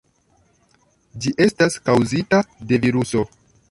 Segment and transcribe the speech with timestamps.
[1.25, 3.29] Ĝi estas kaŭzita de viruso.